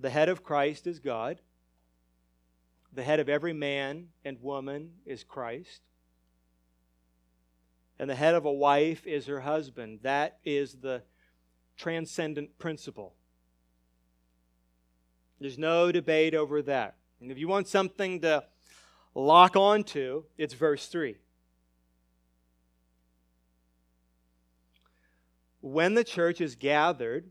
[0.00, 1.40] the head of Christ is God.
[2.92, 5.82] The head of every man and woman is Christ.
[7.98, 10.00] And the head of a wife is her husband.
[10.02, 11.02] That is the
[11.76, 13.14] transcendent principle.
[15.40, 16.96] There's no debate over that.
[17.20, 18.44] And if you want something to
[19.14, 21.16] lock onto, it's verse 3.
[25.60, 27.30] When the church is gathered,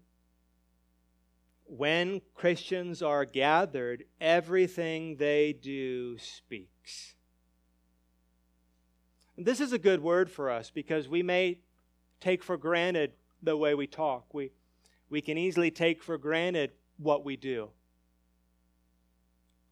[1.65, 7.15] when Christians are gathered, everything they do speaks.
[9.37, 11.59] This is a good word for us because we may
[12.19, 14.33] take for granted the way we talk.
[14.33, 14.51] We,
[15.09, 17.69] we can easily take for granted what we do.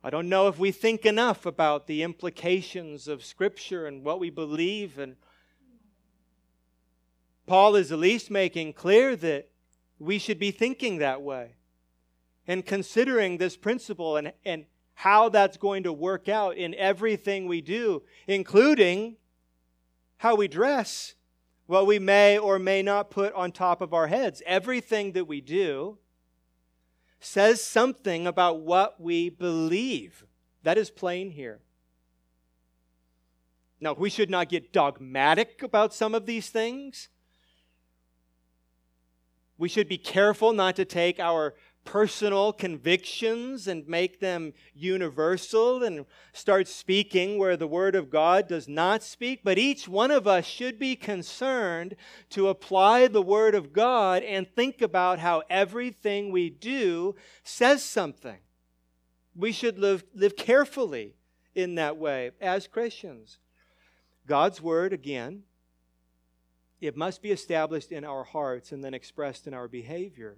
[0.03, 4.30] I don't know if we think enough about the implications of Scripture and what we
[4.30, 4.97] believe.
[4.97, 5.18] And
[7.45, 9.49] Paul is at least making clear that
[9.99, 11.55] we should be thinking that way
[12.47, 17.60] and considering this principle and, and how that's going to work out in everything we
[17.60, 19.18] do, including
[20.20, 21.15] how we dress,
[21.65, 24.43] what we may or may not put on top of our heads.
[24.45, 25.97] Everything that we do
[27.22, 30.26] says something about what we believe.
[30.63, 31.61] That is plain here.
[33.80, 37.07] Now, we should not get dogmatic about some of these things.
[39.57, 41.55] We should be careful not to take our
[41.86, 48.67] personal convictions and make them universal and start speaking where the Word of God does
[48.67, 49.41] not speak.
[49.43, 51.95] But each one of us should be concerned
[52.30, 58.38] to apply the Word of God and think about how everything we do says something.
[59.36, 61.15] We should live, live carefully
[61.55, 63.39] in that way as Christians.
[64.27, 65.43] God's Word, again,
[66.82, 70.38] it must be established in our hearts and then expressed in our behavior.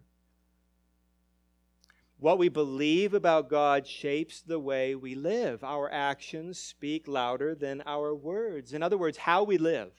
[2.21, 5.63] What we believe about God shapes the way we live.
[5.63, 8.73] Our actions speak louder than our words.
[8.73, 9.91] In other words, how we live.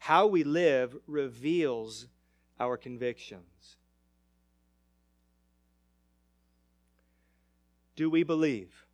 [0.00, 2.08] How we live reveals
[2.58, 3.76] our convictions.
[7.94, 8.86] Do we believe?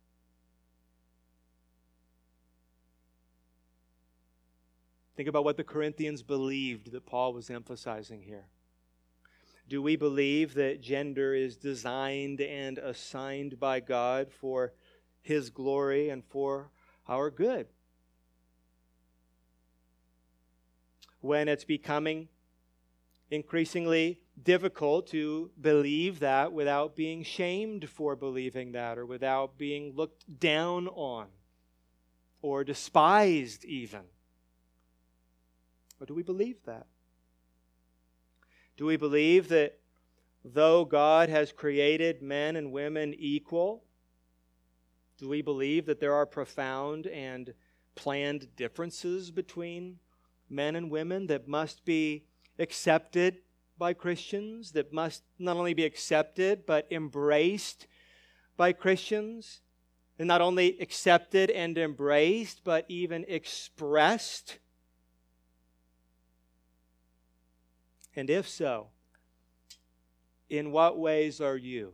[5.15, 8.45] Think about what the Corinthians believed that Paul was emphasizing here.
[9.67, 14.73] Do we believe that gender is designed and assigned by God for
[15.21, 16.71] His glory and for
[17.07, 17.67] our good.
[21.19, 22.29] When it's becoming
[23.29, 30.39] increasingly difficult to believe that without being shamed for believing that or without being looked
[30.39, 31.27] down on
[32.41, 34.01] or despised, even.
[35.99, 36.87] Or do we believe that?
[38.81, 39.77] Do we believe that
[40.43, 43.83] though God has created men and women equal,
[45.19, 47.53] do we believe that there are profound and
[47.93, 49.99] planned differences between
[50.49, 52.23] men and women that must be
[52.57, 53.43] accepted
[53.77, 57.85] by Christians, that must not only be accepted, but embraced
[58.57, 59.61] by Christians?
[60.17, 64.57] And not only accepted and embraced, but even expressed?
[68.15, 68.87] And if so,
[70.49, 71.93] in what ways are you?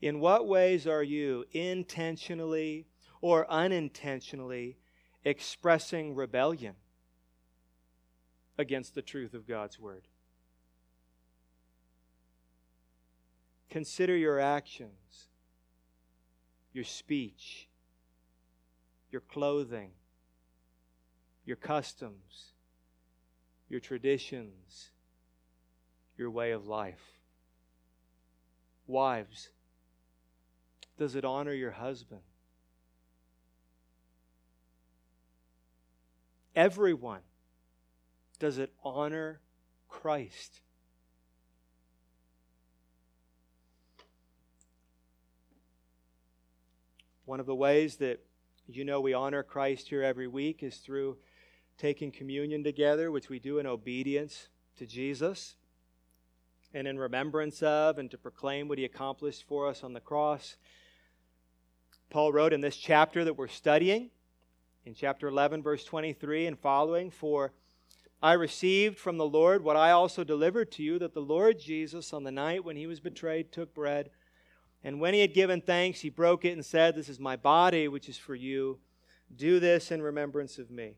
[0.00, 2.86] In what ways are you intentionally
[3.20, 4.78] or unintentionally
[5.24, 6.74] expressing rebellion
[8.58, 10.08] against the truth of God's Word?
[13.68, 15.28] Consider your actions,
[16.72, 17.68] your speech,
[19.10, 19.92] your clothing,
[21.44, 22.51] your customs,
[23.72, 24.90] your traditions,
[26.18, 27.00] your way of life.
[28.86, 29.48] Wives,
[30.98, 32.20] does it honor your husband?
[36.54, 37.22] Everyone,
[38.38, 39.40] does it honor
[39.88, 40.60] Christ?
[47.24, 48.22] One of the ways that
[48.68, 51.16] you know we honor Christ here every week is through
[51.82, 55.56] taking communion together, which we do in obedience to Jesus
[56.72, 60.54] and in remembrance of and to proclaim what he accomplished for us on the cross.
[62.08, 64.10] Paul wrote in this chapter that we're studying,
[64.84, 67.52] in chapter 11, verse 23 and following, For
[68.22, 72.12] I received from the Lord what I also delivered to you, that the Lord Jesus,
[72.12, 74.10] on the night when he was betrayed, took bread.
[74.84, 77.88] And when he had given thanks, he broke it and said, This is my body,
[77.88, 78.78] which is for you.
[79.34, 80.94] Do this in remembrance of me.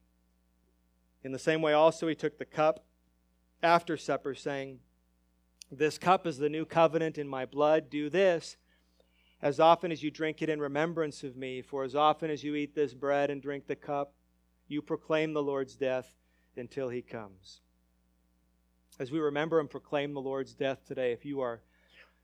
[1.25, 2.85] In the same way, also, he took the cup
[3.62, 4.79] after supper, saying,
[5.72, 7.89] this cup is the new covenant in my blood.
[7.91, 8.57] Do this
[9.43, 11.62] as often as you drink it in remembrance of me.
[11.62, 14.12] For as often as you eat this bread and drink the cup,
[14.68, 16.14] you proclaim the Lord's death
[16.57, 17.61] until he comes.
[19.01, 21.62] As we remember and proclaim the Lord's death today, if you are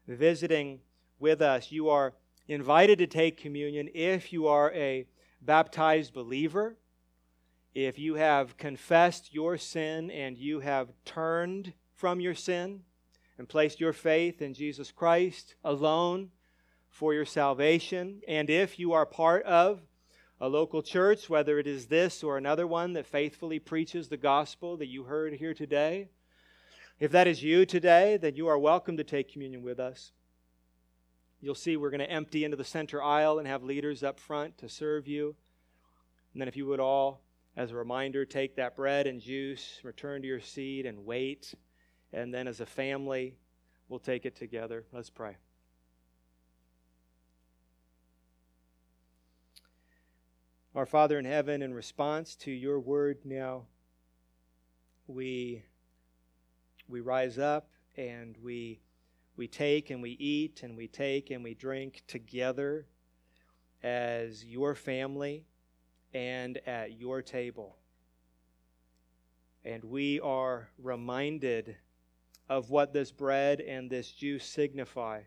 [0.07, 0.80] visiting
[1.18, 2.14] with us, you are
[2.46, 5.07] invited to take communion if you are a
[5.42, 6.76] baptized believer,
[7.74, 12.80] if you have confessed your sin and you have turned from your sin
[13.38, 16.30] and placed your faith in Jesus Christ alone
[16.88, 18.20] for your salvation.
[18.26, 19.80] And if you are part of
[20.40, 24.76] a local church, whether it is this or another one that faithfully preaches the gospel
[24.78, 26.08] that you heard here today,
[26.98, 30.12] if that is you today, then you are welcome to take communion with us.
[31.40, 34.58] You'll see we're going to empty into the center aisle and have leaders up front
[34.58, 35.34] to serve you.
[36.34, 37.22] And then, if you would all,
[37.57, 41.55] as a reminder, take that bread and juice, return to your seat, and wait
[42.12, 43.36] and then as a family,
[43.88, 44.84] we'll take it together.
[44.92, 45.36] Let's pray.
[50.74, 53.64] Our Father in heaven, in response to your word now,
[55.07, 55.62] we,
[56.88, 58.80] we rise up and we,
[59.36, 62.86] we take and we eat and we take and we drink together
[63.82, 65.44] as your family
[66.12, 67.76] and at your table.
[69.64, 71.76] And we are reminded
[72.48, 75.22] of what this bread and this juice signify.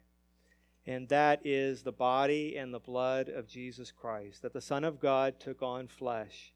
[0.85, 4.99] And that is the body and the blood of Jesus Christ, that the Son of
[4.99, 6.53] God took on flesh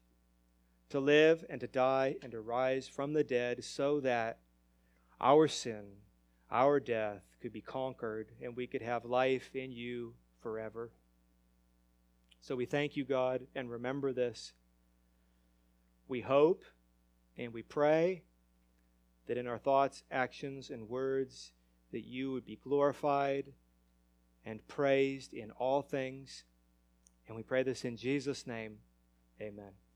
[0.90, 4.38] to live and to die and to rise from the dead so that
[5.20, 5.84] our sin,
[6.50, 10.90] our death could be conquered and we could have life in you forever.
[12.40, 14.52] So we thank you, God, and remember this.
[16.06, 16.64] We hope
[17.36, 18.22] and we pray
[19.26, 21.52] that in our thoughts, actions, and words,
[21.92, 23.52] that you would be glorified
[24.44, 26.44] and praised in all things.
[27.26, 28.78] And we pray this in Jesus' name.
[29.40, 29.87] Amen.